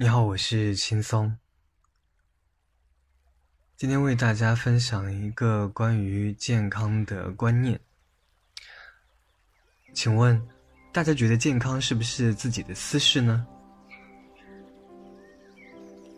[0.00, 1.36] 你好，我是轻松。
[3.74, 7.76] 今天为大家分享一个关于健康的观念。
[9.92, 10.40] 请问，
[10.92, 13.44] 大家觉得健康是不是自己的私事呢？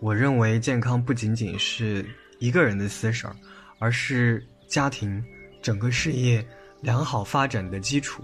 [0.00, 2.04] 我认为健康不仅仅是
[2.40, 3.34] 一个人的私事儿，
[3.78, 5.24] 而是家庭
[5.62, 6.46] 整个事业
[6.82, 8.22] 良好发展的基础。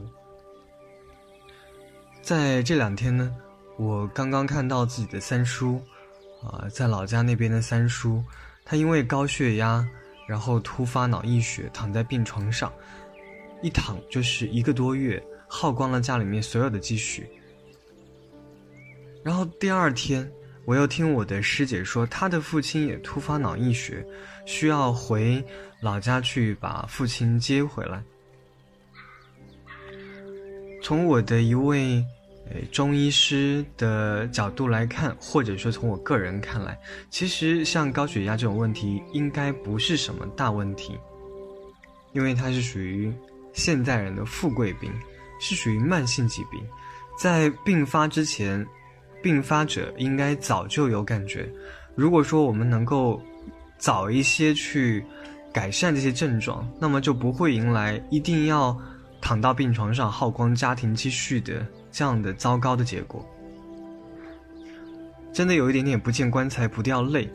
[2.21, 3.35] 在这两天呢。
[3.79, 5.81] 我刚刚看到自己的三叔，
[6.43, 8.21] 啊，在老家那边的三叔，
[8.65, 9.87] 他因为高血压，
[10.27, 12.73] 然后突发脑溢血，躺在病床上，
[13.63, 17.25] 一躺就是一个多月，耗光了家里面所有的积蓄。
[19.23, 20.29] 然后第二天，
[20.65, 24.05] 我又听我的师姐说，她的父亲也突发脑溢血，
[24.45, 25.41] 需要回
[25.81, 28.03] 老家去把父亲接回来。
[30.83, 32.05] 从我的一位。
[32.71, 36.79] 中医师的角度来看，或者说从我个人看来，
[37.11, 40.99] 其实像高血压这种问题，应该不是什么大问题，
[42.13, 43.13] 因为它是属于
[43.53, 44.93] 现代人的富贵病，
[45.41, 46.61] 是属于慢性疾病，
[47.19, 48.67] 在病发之前，
[49.23, 51.49] 病发者应该早就有感觉。
[51.95, 53.21] 如果说我们能够
[53.77, 55.05] 早一些去
[55.53, 58.77] 改善这些症状，那么就不会迎来一定要
[59.21, 61.67] 躺到病床上耗光家庭积蓄的。
[61.99, 63.29] 这样的糟糕的结果，
[65.33, 67.29] 真的有一点点不见棺材不掉泪。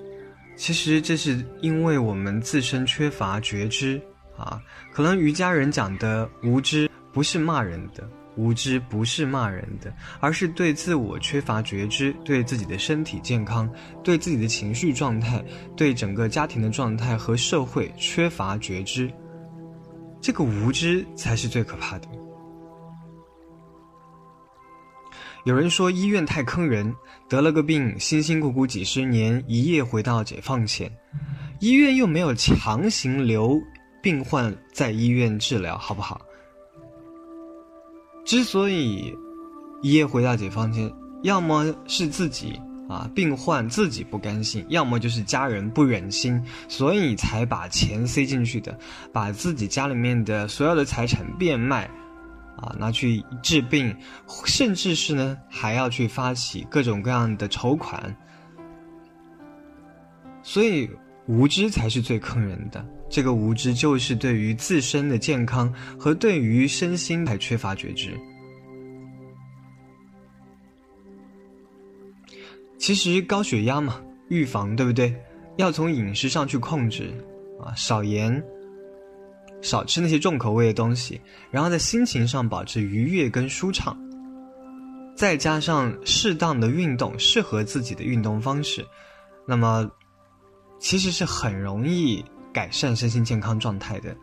[0.55, 4.01] 其实这是因为我们自身缺乏觉知
[4.37, 4.61] 啊。
[4.93, 13.69] 可能瑜伽人讲的无知不是骂人的，无知不是骂人的，而是对自我缺乏觉知，对自己的身体健康，
[14.01, 15.43] 对自己的情绪状态，
[15.75, 19.11] 对整个家庭的状态和社会缺乏觉知。
[20.21, 22.07] 这个无知才是最可怕的。
[25.45, 26.95] 有人说医院太坑人，
[27.27, 30.89] 得了个病，辛辛苦苦几十年，一夜回到解放前，
[31.59, 33.61] 医院又没有强行留
[34.01, 36.21] 病患在医院治疗，好不好？
[38.23, 39.13] 之所以
[39.81, 40.89] 一夜回到解放前，
[41.23, 42.57] 要么是自己
[42.87, 48.79] 啊病患自己不甘心，要么就是家人不忍心，所以才把钱塞进去的，
[49.11, 51.89] 把自己家里面的所有的财产变卖。
[52.57, 53.95] 啊，拿去治病，
[54.45, 58.15] 甚至是呢，还要去发起各种各样的筹款，
[60.41, 60.89] 所以
[61.27, 62.85] 无知才是最坑人的。
[63.09, 68.19] 这个无知就是对于自身的健康和对于身心还缺乏觉知。
[72.79, 75.15] 其实高血压嘛，预防对不对？
[75.57, 77.13] 要从饮食上去控制，
[77.63, 78.43] 啊，少盐。
[79.63, 81.19] 少吃那些重口味的东西，
[81.49, 83.97] 然后在心情上保持愉悦跟舒畅，
[85.15, 88.85] 再加上适当的运动，适合自己的运动方式，
[89.47, 89.89] 那么
[90.79, 94.15] 其实是很容易改善身心健康状态的。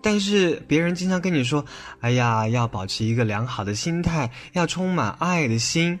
[0.00, 1.64] 但是别人经常跟你说
[2.00, 5.98] ：“哎呀，要保持一个良好的心态，要充满爱的心，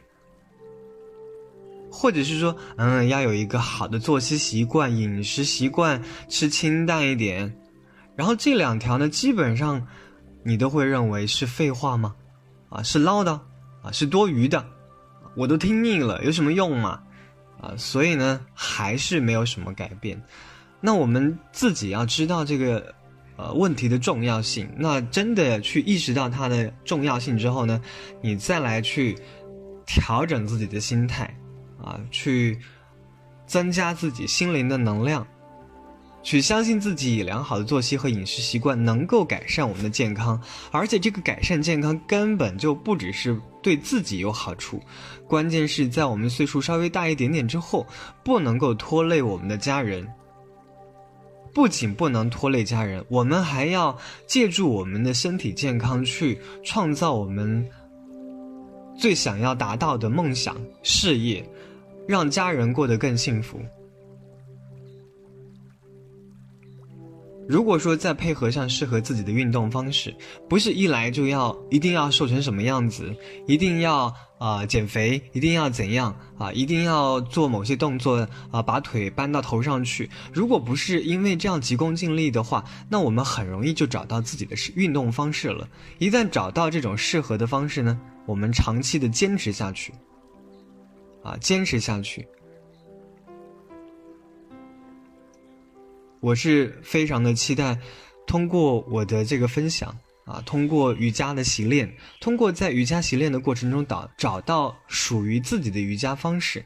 [1.90, 7.52] 或者是说，嗯，要有一个好的作息习惯、饮食习惯，吃清淡一点。”
[8.18, 9.86] 然后这两条呢，基本上，
[10.42, 12.16] 你都会认为是废话吗？
[12.68, 13.38] 啊，是唠叨，
[13.80, 14.66] 啊，是多余的，
[15.36, 17.00] 我都听腻了，有什么用嘛？
[17.60, 20.20] 啊，所以呢，还是没有什么改变。
[20.80, 22.92] 那我们自己要知道这个，
[23.36, 24.68] 呃，问题的重要性。
[24.76, 27.80] 那真的去意识到它的重要性之后呢，
[28.20, 29.16] 你再来去
[29.86, 31.32] 调整自己的心态，
[31.80, 32.58] 啊，去
[33.46, 35.24] 增加自己心灵的能量。
[36.22, 40.40] 去相信自己良好的作息和饮食习惯能够改善我们的健康，
[40.70, 44.80] 而且这个改善健康根本就不只是对自己有好处，
[45.26, 47.86] 关键是在我们岁数稍微大一点点之后，
[48.22, 50.06] 不能够拖累我们的家人。
[51.54, 53.96] 不仅不能拖累家人，我们还要
[54.26, 57.66] 借助我们的身体健康去创造我们
[58.96, 61.42] 最想要达到的梦想事业，
[62.06, 63.58] 让家人过得更幸福。
[67.48, 70.14] 如果说再配合上适合自己的运动方式，
[70.50, 73.10] 不是一来就要一定要瘦成什么样子，
[73.46, 80.10] 一定要啊减肥，一定要怎样啊，一定要做某些动作啊，把腿搬到头上去。
[80.30, 85.66] 如果不是因为这样急功近利的话，那我们很容易就找到自己的运动方式了。
[85.96, 89.94] 一旦找到这种适合的方式呢，我们长期的坚持下去，
[91.24, 92.28] 啊，坚持下去。
[96.20, 97.78] 我是非常的期待，
[98.26, 106.64] 通过我的这个分享啊，通过瑜伽的习练，通过在瑜伽习练的过程中找找到属于自己的瑜伽方式，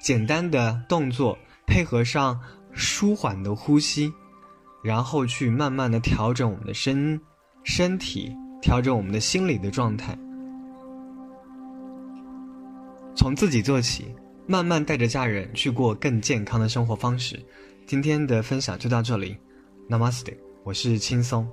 [0.00, 2.38] 简单的动作配合上
[2.72, 4.12] 舒缓的呼吸，
[4.84, 7.20] 然后去慢慢的调整我们的身
[7.64, 8.30] 身体，
[8.60, 10.16] 调整我们的心理的状态，
[13.16, 14.14] 从自己做起，
[14.50, 17.38] 慢慢带着家人去过更健康的生活方式。
[17.86, 19.36] 今天的分享就到这里
[19.88, 21.48] ，Namaste，我是轻松。